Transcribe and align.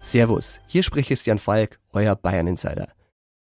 Servus, 0.00 0.60
hier 0.66 0.82
spricht 0.82 1.08
Christian 1.08 1.38
Falk, 1.38 1.80
euer 1.92 2.14
Bayern 2.14 2.46
Insider. 2.46 2.88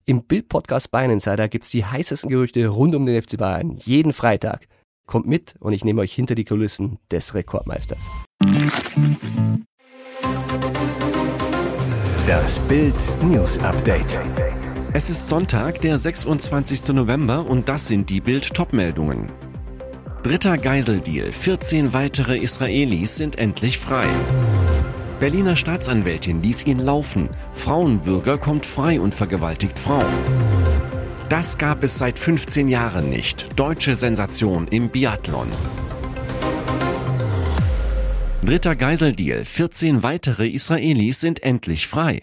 Im 0.04 0.24
Bild-Podcast 0.24 0.90
Bayern 0.90 1.10
Insider 1.10 1.48
gibt's 1.48 1.70
die 1.70 1.84
heißesten 1.84 2.30
Gerüchte 2.30 2.66
rund 2.68 2.94
um 2.94 3.06
den 3.06 3.22
FC 3.22 3.37
Bayern 3.37 3.76
jeden 3.76 4.12
Freitag. 4.12 4.66
Kommt 5.06 5.26
mit 5.26 5.54
und 5.60 5.72
ich 5.72 5.84
nehme 5.84 6.00
euch 6.00 6.12
hinter 6.12 6.34
die 6.34 6.44
Kulissen 6.44 6.98
des 7.10 7.34
Rekordmeisters. 7.34 8.10
Das 12.27 12.59
Bild 12.61 12.95
News 13.22 13.59
Update. 13.59 14.19
Es 14.93 15.11
ist 15.11 15.29
Sonntag, 15.29 15.81
der 15.83 15.99
26. 15.99 16.88
November 16.88 17.47
und 17.47 17.69
das 17.69 17.87
sind 17.88 18.11
die 18.11 18.20
Bild 18.20 18.55
Topmeldungen. 18.55 19.27
Dritter 20.23 20.59
Geiseldeal. 20.59 21.33
14 21.33 21.93
weitere 21.93 22.37
Israelis 22.38 23.16
sind 23.16 23.38
endlich 23.38 23.79
frei. 23.79 24.09
Berliner 25.20 25.56
Staatsanwältin 25.56 26.42
ließ 26.42 26.66
ihn 26.66 26.78
laufen. 26.78 27.29
Frauenbürger 27.52 28.38
kommt 28.38 28.65
frei 28.65 29.01
und 29.01 29.15
vergewaltigt 29.15 29.77
Frau. 29.77 30.05
Das 31.29 31.59
gab 31.59 31.83
es 31.83 31.98
seit 31.98 32.20
15 32.20 32.69
Jahren 32.69 33.10
nicht. 33.10 33.46
Deutsche 33.59 33.96
Sensation 33.96 34.69
im 34.69 34.91
Biathlon. 34.91 35.48
Dritter 38.43 38.77
Geiseldeal. 38.77 39.45
14 39.45 40.05
weitere 40.05 40.46
Israelis 40.46 41.21
sind 41.21 41.43
endlich 41.43 41.88
frei. 41.88 42.23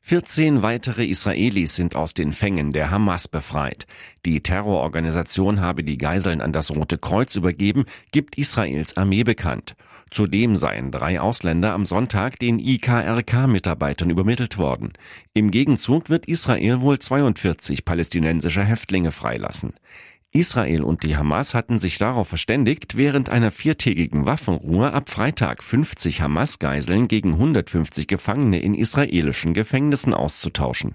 14 0.00 0.62
weitere 0.62 1.04
Israelis 1.04 1.76
sind 1.76 1.94
aus 1.94 2.14
den 2.14 2.32
Fängen 2.32 2.72
der 2.72 2.90
Hamas 2.90 3.28
befreit. 3.28 3.86
Die 4.24 4.42
Terrororganisation 4.42 5.60
habe 5.60 5.84
die 5.84 5.98
Geiseln 5.98 6.40
an 6.40 6.54
das 6.54 6.74
Rote 6.74 6.96
Kreuz 6.96 7.36
übergeben, 7.36 7.84
gibt 8.10 8.38
Israels 8.38 8.96
Armee 8.96 9.24
bekannt. 9.24 9.76
Zudem 10.10 10.56
seien 10.56 10.90
drei 10.90 11.20
Ausländer 11.20 11.72
am 11.72 11.86
Sonntag 11.86 12.38
den 12.38 12.58
IKRK-Mitarbeitern 12.58 14.10
übermittelt 14.10 14.58
worden. 14.58 14.92
Im 15.34 15.50
Gegenzug 15.50 16.10
wird 16.10 16.26
Israel 16.26 16.80
wohl 16.80 16.98
42 16.98 17.84
palästinensische 17.84 18.64
Häftlinge 18.64 19.12
freilassen. 19.12 19.74
Israel 20.32 20.84
und 20.84 21.02
die 21.02 21.16
Hamas 21.16 21.54
hatten 21.54 21.80
sich 21.80 21.98
darauf 21.98 22.28
verständigt, 22.28 22.96
während 22.96 23.30
einer 23.30 23.50
viertägigen 23.50 24.26
Waffenruhe 24.26 24.92
ab 24.92 25.10
Freitag 25.10 25.60
50 25.64 26.20
Hamas-Geiseln 26.20 27.08
gegen 27.08 27.32
150 27.32 28.06
Gefangene 28.06 28.60
in 28.60 28.74
israelischen 28.74 29.54
Gefängnissen 29.54 30.14
auszutauschen. 30.14 30.94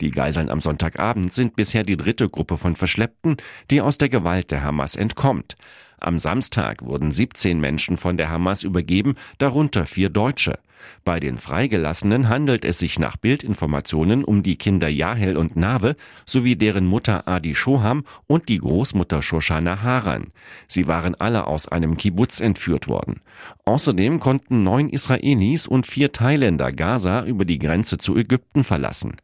Die 0.00 0.12
Geiseln 0.12 0.50
am 0.50 0.60
Sonntagabend 0.60 1.34
sind 1.34 1.56
bisher 1.56 1.82
die 1.82 1.96
dritte 1.96 2.28
Gruppe 2.28 2.58
von 2.58 2.76
Verschleppten, 2.76 3.38
die 3.72 3.80
aus 3.80 3.98
der 3.98 4.08
Gewalt 4.08 4.52
der 4.52 4.62
Hamas 4.62 4.94
entkommt. 4.94 5.56
Am 5.98 6.18
Samstag 6.18 6.84
wurden 6.84 7.12
17 7.12 7.58
Menschen 7.58 7.96
von 7.96 8.16
der 8.16 8.28
Hamas 8.28 8.62
übergeben, 8.62 9.14
darunter 9.38 9.86
vier 9.86 10.10
Deutsche. 10.10 10.58
Bei 11.04 11.20
den 11.20 11.38
Freigelassenen 11.38 12.28
handelt 12.28 12.64
es 12.64 12.78
sich 12.78 12.98
nach 12.98 13.16
Bildinformationen 13.16 14.24
um 14.24 14.42
die 14.42 14.56
Kinder 14.56 14.88
Yahel 14.88 15.36
und 15.36 15.56
Nave 15.56 15.96
sowie 16.24 16.56
deren 16.56 16.86
Mutter 16.86 17.26
Adi 17.26 17.54
Shoham 17.54 18.04
und 18.26 18.48
die 18.48 18.58
Großmutter 18.58 19.22
Shoshana 19.22 19.82
Haran. 19.82 20.32
Sie 20.68 20.86
waren 20.86 21.14
alle 21.14 21.46
aus 21.46 21.68
einem 21.68 21.96
Kibbutz 21.96 22.40
entführt 22.40 22.88
worden. 22.88 23.20
Außerdem 23.64 24.20
konnten 24.20 24.62
neun 24.62 24.88
Israelis 24.88 25.66
und 25.66 25.86
vier 25.86 26.12
Thailänder 26.12 26.72
Gaza 26.72 27.24
über 27.24 27.44
die 27.44 27.58
Grenze 27.58 27.98
zu 27.98 28.16
Ägypten 28.16 28.64
verlassen. 28.64 29.16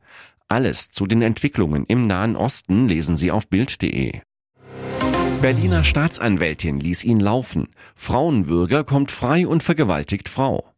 Alles 0.48 0.90
zu 0.90 1.06
den 1.06 1.22
Entwicklungen 1.22 1.84
im 1.86 2.06
Nahen 2.06 2.36
Osten 2.36 2.88
lesen 2.88 3.16
Sie 3.16 3.30
auf 3.30 3.48
Bild.de. 3.48 4.20
Berliner 5.42 5.82
Staatsanwältin 5.82 6.78
ließ 6.78 7.02
ihn 7.02 7.18
laufen. 7.18 7.66
Frauenbürger 7.96 8.84
kommt 8.84 9.10
frei 9.10 9.44
und 9.44 9.64
vergewaltigt 9.64 10.28
Frau. 10.28 10.72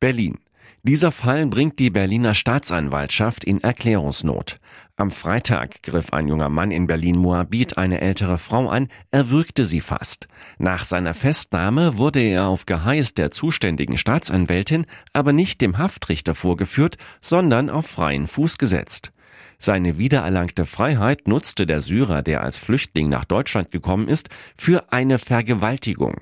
Berlin. 0.00 0.38
Dieser 0.82 1.10
Fall 1.10 1.46
bringt 1.46 1.78
die 1.78 1.88
Berliner 1.88 2.34
Staatsanwaltschaft 2.34 3.42
in 3.42 3.62
Erklärungsnot. 3.62 4.58
Am 4.96 5.10
Freitag 5.10 5.82
griff 5.82 6.12
ein 6.12 6.28
junger 6.28 6.50
Mann 6.50 6.72
in 6.72 6.86
Berlin-Moabit 6.86 7.78
eine 7.78 8.02
ältere 8.02 8.36
Frau 8.36 8.68
an, 8.68 8.88
erwürgte 9.12 9.64
sie 9.64 9.80
fast. 9.80 10.28
Nach 10.58 10.84
seiner 10.84 11.14
Festnahme 11.14 11.96
wurde 11.96 12.20
er 12.20 12.48
auf 12.48 12.66
Geheiß 12.66 13.14
der 13.14 13.30
zuständigen 13.30 13.96
Staatsanwältin 13.96 14.84
aber 15.14 15.32
nicht 15.32 15.62
dem 15.62 15.78
Haftrichter 15.78 16.34
vorgeführt, 16.34 16.98
sondern 17.22 17.70
auf 17.70 17.86
freien 17.86 18.26
Fuß 18.26 18.58
gesetzt. 18.58 19.14
Seine 19.58 19.98
wiedererlangte 19.98 20.66
Freiheit 20.66 21.28
nutzte 21.28 21.66
der 21.66 21.80
Syrer, 21.80 22.22
der 22.22 22.42
als 22.42 22.58
Flüchtling 22.58 23.08
nach 23.08 23.24
Deutschland 23.24 23.70
gekommen 23.70 24.08
ist, 24.08 24.28
für 24.56 24.92
eine 24.92 25.18
Vergewaltigung. 25.18 26.20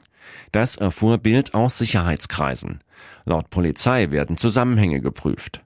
Das 0.52 0.76
erfuhr 0.76 1.18
Bild 1.18 1.54
aus 1.54 1.78
Sicherheitskreisen. 1.78 2.80
Laut 3.24 3.50
Polizei 3.50 4.10
werden 4.10 4.36
Zusammenhänge 4.36 5.00
geprüft. 5.00 5.60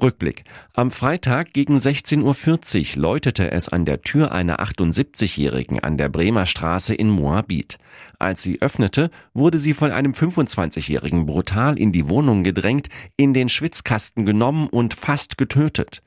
Rückblick. 0.00 0.44
Am 0.74 0.90
Freitag 0.90 1.52
gegen 1.52 1.76
16.40 1.76 2.96
Uhr 2.96 3.02
läutete 3.02 3.50
es 3.50 3.68
an 3.68 3.84
der 3.84 4.02
Tür 4.02 4.32
einer 4.32 4.60
78-Jährigen 4.60 5.80
an 5.80 5.98
der 5.98 6.08
Bremer 6.08 6.46
Straße 6.46 6.94
in 6.94 7.10
Moabit. 7.10 7.78
Als 8.18 8.42
sie 8.42 8.60
öffnete, 8.60 9.10
wurde 9.34 9.58
sie 9.58 9.74
von 9.74 9.90
einem 9.90 10.12
25-Jährigen 10.12 11.26
brutal 11.26 11.78
in 11.78 11.92
die 11.92 12.08
Wohnung 12.08 12.42
gedrängt, 12.42 12.88
in 13.16 13.34
den 13.34 13.48
Schwitzkasten 13.48 14.24
genommen 14.24 14.68
und 14.68 14.94
fast 14.94 15.38
getötet. 15.38 16.02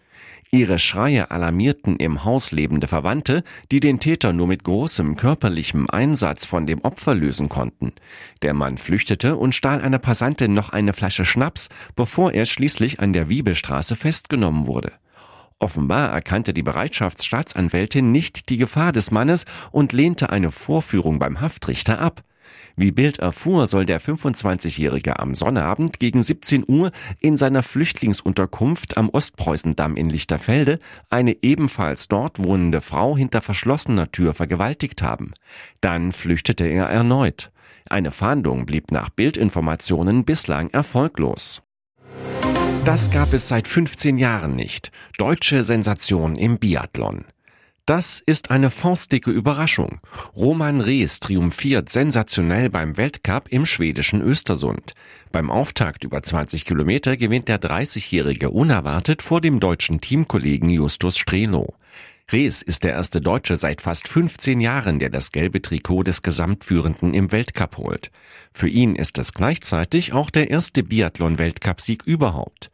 Ihre 0.52 0.80
Schreie 0.80 1.30
alarmierten 1.30 1.98
im 1.98 2.24
Haus 2.24 2.54
lebende 2.54 2.88
Verwandte, 2.88 3.44
die 3.70 3.82
den 3.82 4.00
Täter 4.00 4.32
nur 4.32 4.48
mit 4.48 4.64
großem 4.64 5.18
körperlichem 5.18 5.88
Einsatz 5.90 6.46
von 6.46 6.66
dem 6.66 6.80
Opfer 6.82 7.16
lösen 7.16 7.50
konnten. 7.50 7.94
Der 8.42 8.54
Mann 8.54 8.78
flüchtete 8.78 9.36
und 9.36 9.56
stahl 9.56 9.82
einer 9.82 10.00
Passantin 10.00 10.54
noch 10.54 10.70
eine 10.70 10.94
Flasche 10.94 11.26
Schnaps, 11.26 11.68
bevor 11.98 12.32
er 12.32 12.46
schließlich 12.46 13.02
an 13.02 13.12
der 13.12 13.28
Wiebelstraße 13.28 13.98
festgenommen 13.98 14.68
wurde. 14.68 14.94
Offenbar 15.60 16.12
erkannte 16.12 16.54
die 16.54 16.64
Bereitschaftsstaatsanwältin 16.64 18.12
nicht 18.12 18.50
die 18.50 18.58
Gefahr 18.58 18.94
des 18.94 19.12
Mannes 19.12 19.46
und 19.72 19.92
lehnte 19.92 20.30
eine 20.30 20.52
Vorführung 20.52 21.20
beim 21.20 21.42
Haftrichter 21.42 22.00
ab. 22.00 22.24
Wie 22.76 22.92
Bild 22.92 23.20
erfuhr, 23.20 23.68
soll 23.68 23.86
der 23.86 24.02
25-Jährige 24.02 25.20
am 25.20 25.36
Sonnabend 25.36 26.00
gegen 26.00 26.24
17 26.24 26.66
Uhr 26.68 26.92
in 27.20 27.38
seiner 27.38 27.64
Flüchtlingsunterkunft 27.64 28.98
am 28.98 29.10
Ostpreußendamm 29.10 29.96
in 29.96 30.10
Lichterfelde 30.10 30.80
eine 31.10 31.38
ebenfalls 31.42 32.08
dort 32.08 32.44
wohnende 32.44 32.82
Frau 32.82 33.18
hinter 33.18 33.42
verschlossener 33.42 34.12
Tür 34.12 34.34
vergewaltigt 34.34 35.02
haben. 35.02 35.34
Dann 35.82 36.12
flüchtete 36.12 36.66
er 36.66 36.86
erneut. 36.86 37.52
Eine 37.90 38.12
Fahndung 38.12 38.66
blieb 38.66 38.92
nach 38.92 39.10
Bildinformationen 39.10 40.26
bislang 40.26 40.70
erfolglos. 40.70 41.62
Das 42.86 43.12
gab 43.12 43.34
es 43.34 43.48
seit 43.48 43.68
15 43.68 44.18
Jahren 44.18 44.56
nicht. 44.56 44.92
Deutsche 45.18 45.64
Sensation 45.64 46.36
im 46.36 46.58
Biathlon. 46.58 47.26
Das 47.88 48.22
ist 48.26 48.52
eine 48.52 48.70
faustdicke 48.70 49.32
Überraschung. 49.32 50.02
Roman 50.36 50.82
Rees 50.82 51.22
triumphiert 51.22 51.88
sensationell 51.88 52.70
beim 52.70 52.98
Weltcup 52.98 53.48
im 53.50 53.66
schwedischen 53.66 54.22
Östersund. 54.22 54.92
Beim 55.32 55.50
Auftakt 55.50 56.04
über 56.04 56.22
20 56.22 56.66
Kilometer 56.66 57.16
gewinnt 57.16 57.48
der 57.48 57.62
30-Jährige 57.62 58.50
unerwartet 58.50 59.22
vor 59.22 59.40
dem 59.40 59.62
deutschen 59.62 60.02
Teamkollegen 60.02 60.70
Justus 60.70 61.18
Strelo. 61.18 61.76
Rees 62.30 62.62
ist 62.62 62.84
der 62.84 62.92
erste 62.92 63.22
Deutsche 63.22 63.56
seit 63.56 63.80
fast 63.80 64.10
15 64.10 64.60
Jahren, 64.60 65.00
der 65.00 65.10
das 65.10 65.32
gelbe 65.32 65.62
Trikot 65.62 66.04
des 66.04 66.24
Gesamtführenden 66.24 67.14
im 67.14 67.32
Weltcup 67.32 67.78
holt. 67.78 68.12
Für 68.54 68.68
ihn 68.68 68.98
ist 68.98 69.18
es 69.18 69.32
gleichzeitig 69.32 70.12
auch 70.12 70.30
der 70.30 70.50
erste 70.50 70.84
Biathlon-Weltcupsieg 70.84 72.04
überhaupt. 72.06 72.70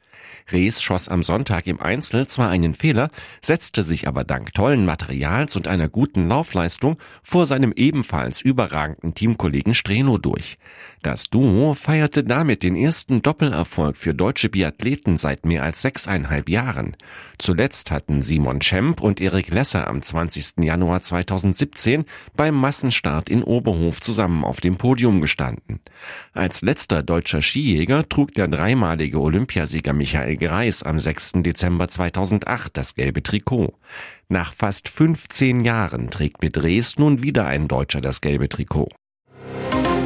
Rees 0.52 0.82
schoss 0.82 1.08
am 1.08 1.24
Sonntag 1.24 1.68
im 1.68 1.80
Einzel 1.80 2.28
zwar 2.28 2.50
einen 2.50 2.74
Fehler, 2.74 3.10
setzte 3.42 3.84
sich 3.84 4.08
aber 4.08 4.24
dank 4.24 4.54
tollen 4.54 4.86
Materials 4.86 5.56
und 5.56 5.68
einer 5.68 5.88
guten 5.88 6.28
Laufleistung 6.28 6.98
vor 7.24 7.46
seinem 7.46 7.74
ebenfalls 7.76 8.42
überragenden 8.42 9.16
Teamkollegen 9.16 9.74
Streno 9.74 10.18
durch. 10.18 10.58
Das 11.02 11.30
Duo 11.30 11.74
feierte 11.74 12.24
damit 12.24 12.64
den 12.64 12.76
ersten 12.76 13.22
Doppelerfolg 13.22 13.98
für 13.98 14.14
deutsche 14.14 14.50
Biathleten 14.50 15.18
seit 15.18 15.46
mehr 15.46 15.64
als 15.64 15.82
sechseinhalb 15.82 16.50
Jahren. 16.50 16.96
Zuletzt 17.38 17.92
hatten 17.92 18.22
Simon 18.22 18.62
Schemp 18.62 19.02
und 19.02 19.20
Erik 19.20 19.50
Lesser 19.50 19.88
am 19.88 20.02
20. 20.02 20.64
Januar 20.64 21.02
2017 21.02 22.06
beim 22.36 22.56
Massenstart 22.56 23.30
in 23.30 23.44
Oberhof 23.44 24.00
zusammen 24.00 24.44
auf 24.46 24.62
dem 24.62 24.78
Podium 24.78 25.20
gestanden. 25.20 25.82
Als 26.34 26.62
letzter 26.62 27.04
deutscher 27.04 27.42
Skijäger 27.42 28.08
trug 28.08 28.34
der 28.34 28.48
dreimalige 28.48 29.20
Olympiasieger 29.20 29.94
Michael 29.94 30.33
Greis 30.38 30.84
am 30.84 31.00
6. 31.00 31.34
Dezember 31.44 31.88
2008 31.88 32.76
das 32.76 32.96
gelbe 32.96 33.24
Trikot. 33.24 33.78
Nach 34.30 34.54
fast 34.54 34.90
15 34.90 35.62
Jahren 35.62 36.10
trägt 36.10 36.42
mit 36.42 36.56
Dres 36.56 36.98
nun 36.98 37.24
wieder 37.24 37.46
ein 37.46 37.68
Deutscher 37.68 38.02
das 38.02 38.22
gelbe 38.22 38.50
Trikot. 38.50 38.90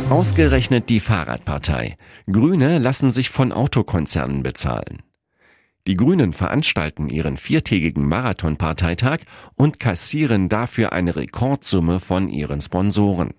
Ausgerechnet 0.10 0.90
die 0.90 1.00
Fahrradpartei. 1.02 1.98
Grüne 2.32 2.80
lassen 2.80 3.12
sich 3.12 3.30
von 3.30 3.52
Autokonzernen 3.52 4.42
bezahlen. 4.42 5.04
Die 5.88 5.96
Grünen 5.96 6.34
veranstalten 6.34 7.10
ihren 7.10 7.38
viertägigen 7.38 8.08
Marathonparteitag 8.08 9.20
und 9.56 9.80
kassieren 9.80 10.50
dafür 10.50 10.92
eine 10.92 11.16
Rekordsumme 11.16 12.02
von 12.02 12.30
ihren 12.30 12.60
Sponsoren. 12.60 13.34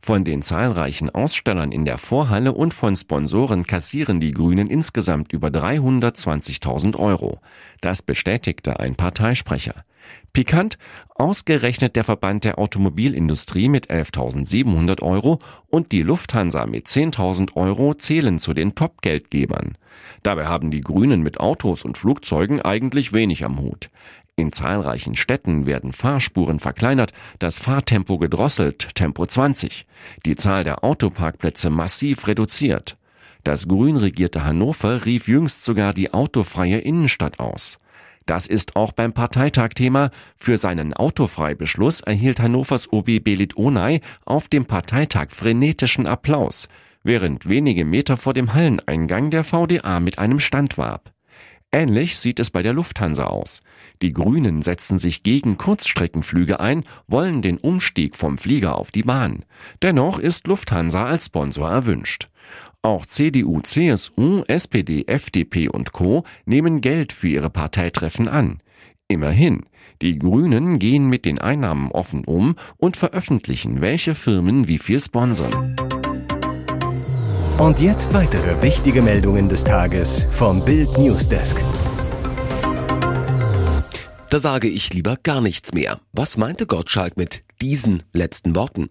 Von 0.00 0.24
den 0.24 0.42
zahlreichen 0.42 1.10
Ausstellern 1.10 1.72
in 1.72 1.84
der 1.84 1.98
Vorhalle 1.98 2.52
und 2.52 2.74
von 2.74 2.96
Sponsoren 2.96 3.64
kassieren 3.66 4.20
die 4.20 4.32
Grünen 4.32 4.68
insgesamt 4.68 5.32
über 5.32 5.48
320.000 5.48 6.96
Euro. 6.96 7.40
Das 7.80 8.02
bestätigte 8.02 8.80
ein 8.80 8.94
Parteisprecher. 8.94 9.84
Pikant, 10.32 10.78
ausgerechnet 11.16 11.96
der 11.96 12.04
Verband 12.04 12.44
der 12.44 12.58
Automobilindustrie 12.58 13.68
mit 13.68 13.90
11.700 13.90 15.02
Euro 15.02 15.40
und 15.66 15.92
die 15.92 16.02
Lufthansa 16.02 16.66
mit 16.66 16.86
10.000 16.86 17.56
Euro 17.56 17.94
zählen 17.94 18.38
zu 18.38 18.54
den 18.54 18.74
Top-Geldgebern. 18.74 19.76
Dabei 20.22 20.46
haben 20.46 20.70
die 20.70 20.82
Grünen 20.82 21.22
mit 21.22 21.40
Autos 21.40 21.84
und 21.84 21.98
Flugzeugen 21.98 22.62
eigentlich 22.62 23.12
wenig 23.12 23.44
am 23.44 23.60
Hut. 23.60 23.90
In 24.40 24.52
zahlreichen 24.52 25.16
Städten 25.16 25.66
werden 25.66 25.92
Fahrspuren 25.92 26.60
verkleinert, 26.60 27.12
das 27.38 27.58
Fahrtempo 27.58 28.16
gedrosselt, 28.16 28.94
Tempo 28.94 29.26
20, 29.26 29.84
die 30.24 30.34
Zahl 30.34 30.64
der 30.64 30.82
Autoparkplätze 30.82 31.68
massiv 31.68 32.26
reduziert. 32.26 32.96
Das 33.44 33.68
grün 33.68 33.96
regierte 33.96 34.42
Hannover 34.42 35.04
rief 35.04 35.28
jüngst 35.28 35.62
sogar 35.62 35.92
die 35.92 36.14
autofreie 36.14 36.78
Innenstadt 36.78 37.38
aus. 37.38 37.80
Das 38.24 38.46
ist 38.46 38.76
auch 38.76 38.92
beim 38.92 39.12
Parteitag 39.12 39.74
Thema. 39.74 40.08
Für 40.38 40.56
seinen 40.56 40.94
Autofreibeschluss 40.94 42.00
erhielt 42.00 42.40
Hannovers 42.40 42.90
OB 42.90 43.22
Belit 43.22 43.58
Onay 43.58 44.00
auf 44.24 44.48
dem 44.48 44.64
Parteitag 44.64 45.32
frenetischen 45.32 46.06
Applaus, 46.06 46.70
während 47.02 47.46
wenige 47.46 47.84
Meter 47.84 48.16
vor 48.16 48.32
dem 48.32 48.54
Halleneingang 48.54 49.28
der 49.28 49.44
VDA 49.44 50.00
mit 50.00 50.18
einem 50.18 50.38
Stand 50.38 50.78
warb. 50.78 51.12
Ähnlich 51.72 52.18
sieht 52.18 52.40
es 52.40 52.50
bei 52.50 52.62
der 52.62 52.72
Lufthansa 52.72 53.24
aus. 53.24 53.62
Die 54.02 54.12
Grünen 54.12 54.62
setzen 54.62 54.98
sich 54.98 55.22
gegen 55.22 55.56
Kurzstreckenflüge 55.56 56.58
ein, 56.58 56.82
wollen 57.06 57.42
den 57.42 57.58
Umstieg 57.58 58.16
vom 58.16 58.38
Flieger 58.38 58.76
auf 58.76 58.90
die 58.90 59.04
Bahn. 59.04 59.44
Dennoch 59.80 60.18
ist 60.18 60.48
Lufthansa 60.48 61.04
als 61.04 61.26
Sponsor 61.26 61.70
erwünscht. 61.70 62.28
Auch 62.82 63.06
CDU, 63.06 63.60
CSU, 63.60 64.42
SPD, 64.48 65.04
FDP 65.06 65.68
und 65.68 65.92
Co. 65.92 66.24
nehmen 66.44 66.80
Geld 66.80 67.12
für 67.12 67.28
ihre 67.28 67.50
Parteitreffen 67.50 68.26
an. 68.26 68.60
Immerhin, 69.06 69.66
die 70.02 70.18
Grünen 70.18 70.78
gehen 70.78 71.08
mit 71.08 71.24
den 71.24 71.38
Einnahmen 71.38 71.92
offen 71.92 72.24
um 72.24 72.56
und 72.78 72.96
veröffentlichen, 72.96 73.80
welche 73.80 74.14
Firmen 74.14 74.66
wie 74.66 74.78
viel 74.78 75.02
sponsern. 75.02 75.76
Und 77.58 77.80
jetzt 77.80 78.14
weitere 78.14 78.62
wichtige 78.62 79.02
Meldungen 79.02 79.48
des 79.48 79.64
Tages 79.64 80.26
vom 80.30 80.64
Bild 80.64 80.96
Newsdesk. 80.98 81.62
Da 84.30 84.38
sage 84.38 84.68
ich 84.68 84.94
lieber 84.94 85.16
gar 85.22 85.40
nichts 85.40 85.72
mehr. 85.72 85.98
Was 86.12 86.36
meinte 86.36 86.66
Gottschalk 86.66 87.16
mit 87.16 87.42
diesen 87.60 88.02
letzten 88.12 88.54
Worten? 88.54 88.88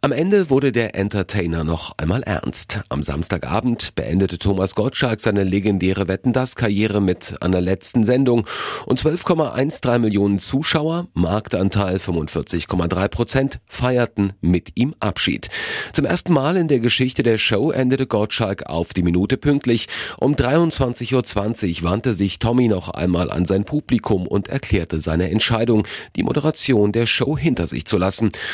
Am 0.00 0.12
Ende 0.12 0.48
wurde 0.48 0.70
der 0.70 0.94
Entertainer 0.94 1.64
noch 1.64 1.92
einmal 1.98 2.22
ernst. 2.22 2.80
Am 2.88 3.02
Samstagabend 3.02 3.94
beendete 3.96 4.38
Thomas 4.38 4.74
Gottschalk 4.74 5.20
seine 5.20 5.42
legendäre 5.42 6.06
Wetten 6.06 6.32
das 6.32 6.54
Karriere 6.54 7.00
mit 7.00 7.36
einer 7.40 7.60
letzten 7.60 8.04
Sendung 8.04 8.46
und 8.86 9.00
12,13 9.00 9.98
Millionen 9.98 10.38
Zuschauer, 10.38 11.08
Marktanteil 11.14 11.96
45,3 11.96 13.08
Prozent, 13.08 13.60
feierten 13.66 14.34
mit 14.40 14.72
ihm 14.76 14.94
Abschied. 15.00 15.48
Zum 15.92 16.04
ersten 16.04 16.32
Mal 16.32 16.56
in 16.56 16.68
der 16.68 16.80
Geschichte 16.80 17.22
der 17.22 17.38
Show 17.38 17.72
endete 17.72 18.06
Gottschalk 18.06 18.66
auf 18.66 18.94
die 18.94 19.02
Minute 19.02 19.36
pünktlich. 19.36 19.88
Um 20.20 20.36
23.20 20.36 21.82
Uhr 21.82 21.90
wandte 21.90 22.14
sich 22.14 22.38
Tommy 22.38 22.68
noch 22.68 22.90
einmal 22.90 23.30
an 23.30 23.44
sein 23.44 23.64
Publikum 23.64 24.26
und 24.28 24.48
erklärte 24.48 25.00
seine 25.00 25.30
Entscheidung, 25.30 25.86
die 26.14 26.22
Moderation 26.22 26.92
der 26.92 27.06
Show 27.06 27.36
hinter 27.36 27.66
sich 27.66 27.84
zu 27.84 27.98
lassen 27.98 28.05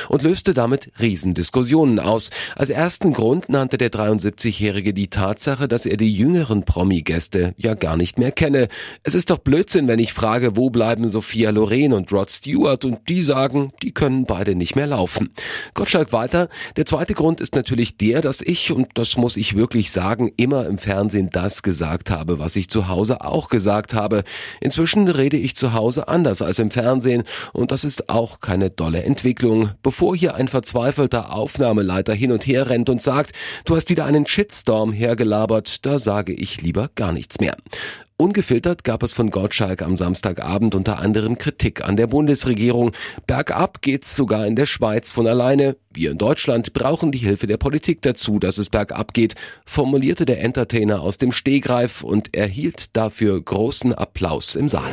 und 0.09 0.23
löste 0.23 0.55
damit 0.55 0.91
Riesendiskussionen 1.01 1.99
aus. 1.99 2.31
Als 2.57 2.71
ersten 2.71 3.13
Grund 3.13 3.49
nannte 3.49 3.79
der 3.79 3.91
73-Jährige 3.91 4.95
die 4.95 5.09
Tatsache, 5.09 5.69
dass 5.69 5.87
er 5.87 5.97
die 5.97 6.15
jüngeren 6.15 6.65
Promi-Gäste 6.65 7.55
ja 7.57 7.75
gar 7.75 7.97
nicht 7.97 8.19
mehr 8.19 8.33
kenne. 8.33 8.69
Es 9.03 9.15
ist 9.15 9.31
doch 9.31 9.39
Blödsinn, 9.39 9.89
wenn 9.89 9.99
ich 9.99 10.13
frage, 10.13 10.57
wo 10.57 10.71
bleiben 10.71 11.11
Sophia 11.11 11.51
Loren 11.51 11.93
und 11.93 12.11
Rod 12.13 12.31
Stewart 12.31 12.85
und 12.85 13.09
die 13.09 13.23
sagen, 13.23 13.73
die 13.83 13.93
können 13.93 14.25
beide 14.25 14.55
nicht 14.55 14.77
mehr 14.77 14.87
laufen. 14.87 15.31
Gottschalk 15.75 16.13
weiter, 16.13 16.49
der 16.77 16.87
zweite 16.87 17.15
Grund 17.15 17.41
ist 17.41 17.55
natürlich 17.55 17.97
der, 17.97 18.23
dass 18.23 18.41
ich, 18.41 18.73
und 18.73 18.89
das 18.95 19.17
muss 19.17 19.37
ich 19.37 19.57
wirklich 19.57 19.91
sagen, 19.91 20.33
immer 20.37 20.67
im 20.67 20.79
Fernsehen 20.79 21.31
das 21.31 21.63
gesagt 21.63 22.11
habe, 22.11 22.39
was 22.39 22.57
ich 22.57 22.69
zu 22.71 22.89
Hause 22.89 23.23
auch 23.23 23.49
gesagt 23.49 23.95
habe. 23.95 24.25
Inzwischen 24.61 25.09
rede 25.09 25.37
ich 25.37 25.57
zu 25.57 25.73
Hause 25.73 26.09
anders 26.09 26.43
als 26.43 26.59
im 26.59 26.71
Fernsehen 26.71 27.25
und 27.53 27.73
das 27.73 27.85
ist 27.85 28.09
auch 28.09 28.41
keine 28.41 28.71
dolle 28.71 29.03
Entwicklung. 29.03 29.42
Bevor 29.83 30.17
hier 30.17 30.35
ein 30.35 30.49
verzweifelter 30.49 30.83
verzweifelter 30.83 31.33
Aufnahmeleiter 31.33 32.15
hin 32.15 32.33
und 32.33 32.47
her 32.47 32.69
rennt 32.69 32.89
und 32.89 33.03
sagt, 33.03 33.33
du 33.65 33.77
hast 33.77 33.91
wieder 33.91 34.05
einen 34.05 34.27
Shitstorm 34.27 34.93
hergelabert, 34.93 35.85
da 35.85 35.99
sage 35.99 36.33
ich 36.33 36.63
lieber 36.63 36.91
gar 36.95 37.13
nichts 37.13 37.41
mehr. 37.41 37.57
Ungefiltert 38.17 38.85
gab 38.85 39.03
es 39.03 39.15
von 39.15 39.31
Gottschalk 39.31 39.83
am 39.83 39.97
Samstagabend 39.97 40.75
unter 40.75 41.01
anderem 41.01 41.39
Kritik 41.39 41.85
an 41.85 41.97
der 41.97 42.07
Bundesregierung. 42.07 42.93
Bergab 43.27 43.83
geht's 43.83 44.15
sogar 44.15 44.47
in 44.47 44.55
der 44.55 44.67
Schweiz 44.67 45.11
von 45.11 45.27
alleine. 45.27 45.77
Wir 45.93 46.13
in 46.13 46.19
Deutschland 46.19 46.73
brauchen 46.73 47.11
die 47.11 47.19
Hilfe 47.19 47.47
der 47.47 47.57
Politik 47.57 48.01
dazu, 48.03 48.39
dass 48.39 48.59
es 48.59 48.71
bergab 48.71 49.13
geht, 49.13 49.35
formulierte 49.67 50.25
der 50.25 50.41
Entertainer 50.41 51.01
aus 51.01 51.19
dem 51.19 51.33
Stehgreif 51.33 52.05
und 52.05 52.37
erhielt 52.37 52.97
dafür 52.97 53.43
großen 53.43 53.93
Applaus 53.93 54.55
im 54.55 54.69
Saal. 54.69 54.93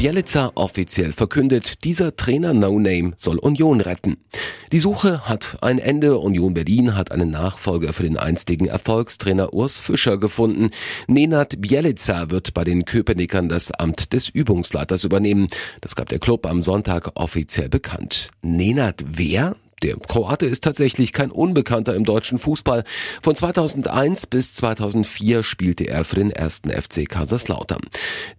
Bielica 0.00 0.52
offiziell 0.54 1.12
verkündet, 1.12 1.84
dieser 1.84 2.16
Trainer 2.16 2.54
No 2.54 2.78
Name 2.78 3.12
soll 3.18 3.36
Union 3.36 3.82
retten. 3.82 4.16
Die 4.72 4.78
Suche 4.78 5.28
hat 5.28 5.58
ein 5.60 5.78
Ende. 5.78 6.16
Union 6.16 6.54
Berlin 6.54 6.96
hat 6.96 7.12
einen 7.12 7.30
Nachfolger 7.30 7.92
für 7.92 8.04
den 8.04 8.16
einstigen 8.16 8.66
Erfolgstrainer 8.66 9.52
Urs 9.52 9.78
Fischer 9.78 10.16
gefunden. 10.16 10.70
Nenad 11.06 11.60
Bielica 11.60 12.30
wird 12.30 12.54
bei 12.54 12.64
den 12.64 12.86
Köpenickern 12.86 13.50
das 13.50 13.72
Amt 13.72 14.14
des 14.14 14.30
Übungsleiters 14.30 15.04
übernehmen. 15.04 15.48
Das 15.82 15.96
gab 15.96 16.08
der 16.08 16.18
Club 16.18 16.46
am 16.46 16.62
Sonntag 16.62 17.10
offiziell 17.16 17.68
bekannt. 17.68 18.30
Nenad 18.40 19.04
wer? 19.06 19.54
Der 19.82 19.96
Kroate 19.96 20.44
ist 20.44 20.62
tatsächlich 20.62 21.14
kein 21.14 21.30
Unbekannter 21.30 21.94
im 21.94 22.04
deutschen 22.04 22.38
Fußball. 22.38 22.84
Von 23.22 23.34
2001 23.34 24.26
bis 24.26 24.52
2004 24.52 25.42
spielte 25.42 25.88
er 25.88 26.04
für 26.04 26.16
den 26.16 26.30
ersten 26.30 26.70
FC 26.70 27.08
Kaiserslautern. 27.08 27.80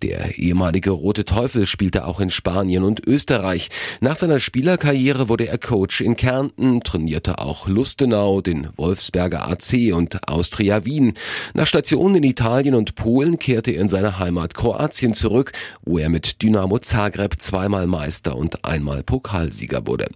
Der 0.03 0.37
ehemalige 0.37 0.91
Rote 0.91 1.25
Teufel 1.25 1.65
spielte 1.65 2.05
auch 2.05 2.19
in 2.19 2.29
Spanien 2.29 2.83
und 2.83 3.07
Österreich. 3.07 3.69
Nach 4.01 4.15
seiner 4.15 4.39
Spielerkarriere 4.39 5.29
wurde 5.29 5.47
er 5.47 5.57
Coach 5.57 6.01
in 6.01 6.15
Kärnten, 6.15 6.81
trainierte 6.81 7.39
auch 7.39 7.67
Lustenau, 7.67 8.41
den 8.41 8.69
Wolfsberger 8.77 9.47
AC 9.47 9.93
und 9.95 10.27
Austria 10.27 10.85
Wien. 10.85 11.15
Nach 11.55 11.65
Stationen 11.65 12.17
in 12.17 12.23
Italien 12.23 12.75
und 12.75 12.93
Polen 12.93 13.39
kehrte 13.39 13.71
er 13.71 13.81
in 13.81 13.89
seine 13.89 14.19
Heimat 14.19 14.53
Kroatien 14.53 15.15
zurück, 15.15 15.53
wo 15.81 15.97
er 15.97 16.09
mit 16.09 16.43
Dynamo 16.43 16.77
Zagreb 16.77 17.41
zweimal 17.41 17.87
Meister 17.87 18.35
und 18.35 18.63
einmal 18.63 19.01
Pokalsieger 19.01 19.87
wurde. 19.87 20.07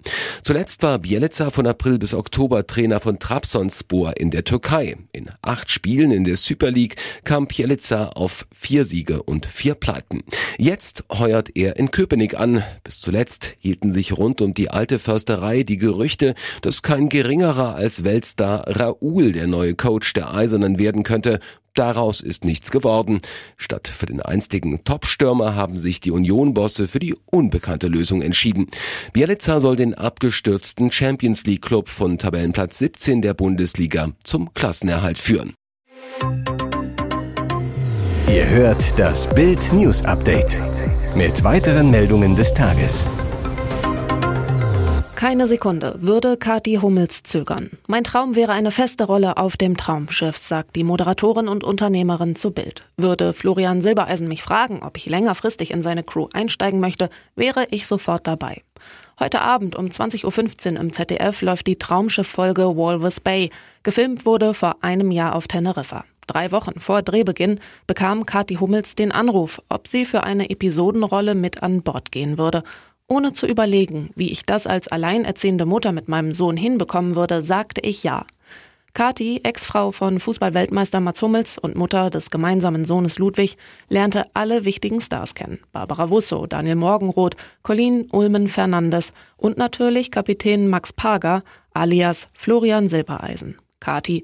Zuletzt 0.43 0.83
war 0.83 0.99
Bier 0.99 1.14
Bielica 1.15 1.49
von 1.49 1.65
April 1.65 1.97
bis 1.97 2.13
Oktober 2.13 2.67
Trainer 2.67 2.99
von 2.99 3.19
Trabzonspor 3.19 4.17
in 4.17 4.31
der 4.31 4.43
Türkei. 4.43 4.97
In 5.13 5.29
acht 5.41 5.71
Spielen 5.71 6.11
in 6.11 6.25
der 6.25 6.35
Super 6.35 6.71
League 6.71 6.97
kam 7.23 7.47
Bielica 7.47 8.09
auf 8.09 8.45
vier 8.53 8.83
Siege 8.83 9.23
und 9.23 9.45
vier 9.45 9.75
Pleiten. 9.75 10.23
Jetzt 10.57 11.05
heuert 11.09 11.55
er 11.55 11.77
in 11.77 11.89
Köpenick 11.89 12.37
an. 12.37 12.63
Bis 12.83 12.99
zuletzt 12.99 13.55
hielten 13.59 13.93
sich 13.93 14.17
rund 14.17 14.41
um 14.41 14.53
die 14.53 14.71
alte 14.71 14.99
Försterei 14.99 15.63
die 15.63 15.77
Gerüchte, 15.77 16.35
dass 16.61 16.81
kein 16.81 17.07
geringerer 17.07 17.75
als 17.75 18.03
Weltstar 18.03 18.65
Raoul 18.67 19.31
der 19.31 19.47
neue 19.47 19.73
Coach 19.73 20.11
der 20.11 20.33
Eisernen 20.33 20.79
werden 20.79 21.03
könnte. 21.03 21.39
Daraus 21.75 22.21
ist 22.21 22.45
nichts 22.45 22.71
geworden. 22.71 23.19
Statt 23.57 23.87
für 23.87 24.05
den 24.05 24.21
einstigen 24.21 24.83
Top-Stürmer 24.85 25.55
haben 25.55 25.77
sich 25.77 25.99
die 25.99 26.11
Union-Bosse 26.11 26.87
für 26.87 26.99
die 26.99 27.15
unbekannte 27.25 27.87
Lösung 27.87 28.21
entschieden. 28.21 28.67
Bielica 29.13 29.59
soll 29.59 29.75
den 29.75 29.93
abgestürzten 29.93 30.91
Champions 30.91 31.45
League-Club 31.45 31.89
von 31.89 32.17
Tabellenplatz 32.17 32.79
17 32.79 33.21
der 33.21 33.33
Bundesliga 33.33 34.11
zum 34.23 34.53
Klassenerhalt 34.53 35.19
führen. 35.19 35.53
Ihr 38.27 38.49
hört 38.49 38.97
das 38.97 39.33
Bild 39.33 39.71
News 39.73 40.03
Update 40.03 40.57
mit 41.15 41.43
weiteren 41.43 41.91
Meldungen 41.91 42.35
des 42.35 42.53
Tages. 42.53 43.05
Keine 45.25 45.47
Sekunde 45.47 45.95
würde 46.01 46.37
Kathi 46.37 46.75
Hummels 46.75 47.23
zögern. 47.23 47.71
Mein 47.87 48.03
Traum 48.03 48.35
wäre 48.35 48.51
eine 48.51 48.69
feste 48.69 49.05
Rolle 49.05 49.37
auf 49.37 49.57
dem 49.57 49.75
Traumschiff, 49.75 50.37
sagt 50.37 50.75
die 50.75 50.83
Moderatorin 50.83 51.47
und 51.47 51.63
Unternehmerin 51.63 52.35
zu 52.35 52.51
Bild. 52.51 52.83
Würde 52.95 53.33
Florian 53.33 53.81
Silbereisen 53.81 54.27
mich 54.27 54.43
fragen, 54.43 54.83
ob 54.83 54.97
ich 54.97 55.07
längerfristig 55.07 55.71
in 55.71 55.81
seine 55.81 56.03
Crew 56.03 56.27
einsteigen 56.31 56.79
möchte, 56.79 57.09
wäre 57.35 57.65
ich 57.71 57.87
sofort 57.87 58.27
dabei. 58.27 58.61
Heute 59.19 59.41
Abend 59.41 59.75
um 59.75 59.87
20.15 59.87 60.73
Uhr 60.73 60.79
im 60.79 60.93
ZDF 60.93 61.41
läuft 61.41 61.65
die 61.65 61.77
Traumschiff-Folge 61.77 62.77
Walvis 62.77 63.19
Bay. 63.19 63.49
Gefilmt 63.81 64.27
wurde 64.27 64.53
vor 64.53 64.75
einem 64.81 65.09
Jahr 65.09 65.33
auf 65.33 65.47
Teneriffa. 65.47 66.05
Drei 66.27 66.51
Wochen 66.51 66.79
vor 66.79 67.01
Drehbeginn 67.01 67.59
bekam 67.87 68.27
Kathi 68.27 68.57
Hummels 68.57 68.93
den 68.93 69.11
Anruf, 69.11 69.59
ob 69.69 69.87
sie 69.87 70.05
für 70.05 70.23
eine 70.23 70.51
Episodenrolle 70.51 71.33
mit 71.33 71.63
an 71.63 71.81
Bord 71.81 72.11
gehen 72.11 72.37
würde. 72.37 72.63
Ohne 73.07 73.33
zu 73.33 73.45
überlegen, 73.45 74.09
wie 74.15 74.31
ich 74.31 74.45
das 74.45 74.65
als 74.65 74.87
alleinerziehende 74.87 75.65
Mutter 75.65 75.91
mit 75.91 76.07
meinem 76.07 76.31
Sohn 76.31 76.57
hinbekommen 76.57 77.15
würde, 77.15 77.43
sagte 77.43 77.81
ich 77.81 78.03
ja. 78.03 78.25
Kati, 78.95 79.41
Ex-Frau 79.43 79.91
von 79.91 80.21
Fußballweltmeister 80.21 81.01
Mats 81.01 81.21
Hummels 81.21 81.57
und 81.57 81.75
Mutter 81.75 82.09
des 82.09 82.31
gemeinsamen 82.31 82.85
Sohnes 82.85 83.19
Ludwig, 83.19 83.57
lernte 83.89 84.23
alle 84.33 84.63
wichtigen 84.63 85.01
Stars 85.01 85.35
kennen. 85.35 85.59
Barbara 85.73 86.09
Wusso, 86.09 86.47
Daniel 86.47 86.77
Morgenroth, 86.77 87.35
Colleen 87.61 88.07
Ulmen 88.11 88.47
Fernandes 88.47 89.11
und 89.35 89.57
natürlich 89.57 90.11
Kapitän 90.11 90.69
Max 90.69 90.93
Pager 90.93 91.43
alias 91.73 92.29
Florian 92.33 92.87
Silbereisen. 92.87 93.59
Kati, 93.81 94.23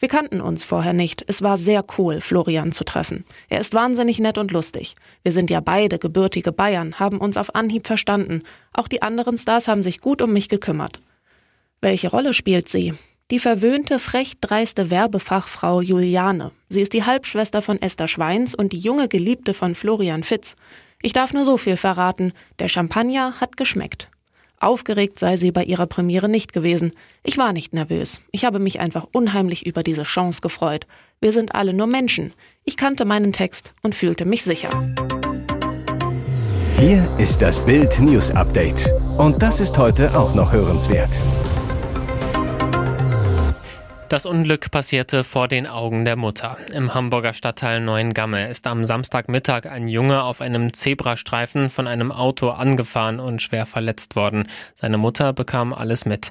wir 0.00 0.08
kannten 0.08 0.40
uns 0.40 0.64
vorher 0.64 0.92
nicht. 0.92 1.24
Es 1.26 1.42
war 1.42 1.56
sehr 1.56 1.84
cool, 1.98 2.20
Florian 2.20 2.70
zu 2.72 2.84
treffen. 2.84 3.24
Er 3.48 3.60
ist 3.60 3.74
wahnsinnig 3.74 4.20
nett 4.20 4.38
und 4.38 4.52
lustig. 4.52 4.94
Wir 5.24 5.32
sind 5.32 5.50
ja 5.50 5.60
beide 5.60 5.98
gebürtige 5.98 6.52
Bayern, 6.52 7.00
haben 7.00 7.18
uns 7.18 7.36
auf 7.36 7.54
Anhieb 7.54 7.86
verstanden. 7.86 8.42
Auch 8.72 8.86
die 8.86 9.02
anderen 9.02 9.36
Stars 9.36 9.66
haben 9.66 9.82
sich 9.82 10.00
gut 10.00 10.22
um 10.22 10.32
mich 10.32 10.48
gekümmert. 10.48 11.00
Welche 11.80 12.10
Rolle 12.10 12.32
spielt 12.32 12.68
sie? 12.68 12.94
Die 13.30 13.40
verwöhnte, 13.40 13.98
frech 13.98 14.40
dreiste 14.40 14.90
Werbefachfrau 14.90 15.80
Juliane. 15.80 16.52
Sie 16.68 16.80
ist 16.80 16.92
die 16.92 17.04
Halbschwester 17.04 17.60
von 17.60 17.82
Esther 17.82 18.08
Schweins 18.08 18.54
und 18.54 18.72
die 18.72 18.78
junge 18.78 19.08
Geliebte 19.08 19.52
von 19.52 19.74
Florian 19.74 20.22
Fitz. 20.22 20.54
Ich 21.02 21.12
darf 21.12 21.34
nur 21.34 21.44
so 21.44 21.56
viel 21.56 21.76
verraten. 21.76 22.32
Der 22.58 22.68
Champagner 22.68 23.40
hat 23.40 23.56
geschmeckt. 23.56 24.08
Aufgeregt 24.60 25.18
sei 25.18 25.36
sie 25.36 25.52
bei 25.52 25.64
ihrer 25.64 25.86
Premiere 25.86 26.28
nicht 26.28 26.52
gewesen. 26.52 26.92
Ich 27.22 27.38
war 27.38 27.52
nicht 27.52 27.72
nervös. 27.72 28.20
Ich 28.32 28.44
habe 28.44 28.58
mich 28.58 28.80
einfach 28.80 29.06
unheimlich 29.12 29.66
über 29.66 29.82
diese 29.82 30.02
Chance 30.02 30.40
gefreut. 30.40 30.86
Wir 31.20 31.32
sind 31.32 31.54
alle 31.54 31.72
nur 31.72 31.86
Menschen. 31.86 32.32
Ich 32.64 32.76
kannte 32.76 33.04
meinen 33.04 33.32
Text 33.32 33.72
und 33.82 33.94
fühlte 33.94 34.24
mich 34.24 34.42
sicher. 34.42 34.70
Hier 36.76 37.06
ist 37.18 37.40
das 37.40 37.64
Bild 37.64 37.98
News 38.00 38.30
Update. 38.32 38.90
Und 39.16 39.42
das 39.42 39.60
ist 39.60 39.78
heute 39.78 40.16
auch 40.18 40.34
noch 40.34 40.52
hörenswert. 40.52 41.18
Das 44.08 44.24
Unglück 44.24 44.70
passierte 44.70 45.22
vor 45.22 45.48
den 45.48 45.66
Augen 45.66 46.06
der 46.06 46.16
Mutter. 46.16 46.56
Im 46.72 46.94
Hamburger 46.94 47.34
Stadtteil 47.34 47.82
Neuengamme 47.82 48.48
ist 48.48 48.66
am 48.66 48.86
Samstagmittag 48.86 49.66
ein 49.66 49.86
Junge 49.86 50.22
auf 50.22 50.40
einem 50.40 50.72
Zebrastreifen 50.72 51.68
von 51.68 51.86
einem 51.86 52.10
Auto 52.10 52.48
angefahren 52.48 53.20
und 53.20 53.42
schwer 53.42 53.66
verletzt 53.66 54.16
worden. 54.16 54.48
Seine 54.74 54.96
Mutter 54.96 55.34
bekam 55.34 55.74
alles 55.74 56.06
mit. 56.06 56.30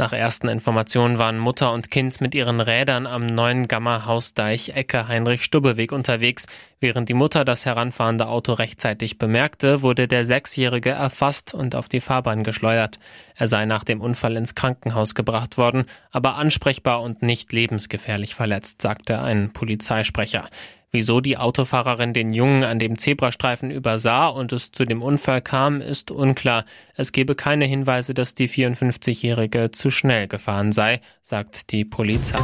Nach 0.00 0.12
ersten 0.12 0.46
Informationen 0.46 1.18
waren 1.18 1.38
Mutter 1.38 1.72
und 1.72 1.90
Kind 1.90 2.20
mit 2.20 2.32
ihren 2.32 2.60
Rädern 2.60 3.04
am 3.04 3.26
neuen 3.26 3.66
Gamma-Hausdeich 3.66 4.68
Ecke 4.76 5.08
Heinrich-Stubbe-Weg 5.08 5.90
unterwegs. 5.90 6.46
Während 6.78 7.08
die 7.08 7.14
Mutter 7.14 7.44
das 7.44 7.66
heranfahrende 7.66 8.28
Auto 8.28 8.52
rechtzeitig 8.52 9.18
bemerkte, 9.18 9.82
wurde 9.82 10.06
der 10.06 10.24
Sechsjährige 10.24 10.90
erfasst 10.90 11.52
und 11.52 11.74
auf 11.74 11.88
die 11.88 12.00
Fahrbahn 12.00 12.44
geschleudert. 12.44 13.00
Er 13.34 13.48
sei 13.48 13.66
nach 13.66 13.82
dem 13.82 14.00
Unfall 14.00 14.36
ins 14.36 14.54
Krankenhaus 14.54 15.16
gebracht 15.16 15.58
worden, 15.58 15.84
aber 16.12 16.36
ansprechbar 16.36 17.02
und 17.02 17.22
nicht 17.22 17.52
lebensgefährlich 17.52 18.36
verletzt, 18.36 18.80
sagte 18.80 19.20
ein 19.20 19.52
Polizeisprecher. 19.52 20.48
Wieso 20.90 21.20
die 21.20 21.36
Autofahrerin 21.36 22.14
den 22.14 22.32
Jungen 22.32 22.64
an 22.64 22.78
dem 22.78 22.96
Zebrastreifen 22.98 23.70
übersah 23.70 24.28
und 24.28 24.52
es 24.52 24.72
zu 24.72 24.86
dem 24.86 25.02
Unfall 25.02 25.42
kam, 25.42 25.80
ist 25.82 26.10
unklar. 26.10 26.64
Es 26.94 27.12
gebe 27.12 27.34
keine 27.34 27.66
Hinweise, 27.66 28.14
dass 28.14 28.34
die 28.34 28.48
54-Jährige 28.48 29.70
zu 29.70 29.90
schnell 29.90 30.28
gefahren 30.28 30.72
sei, 30.72 31.00
sagt 31.20 31.72
die 31.72 31.84
Polizei. 31.84 32.38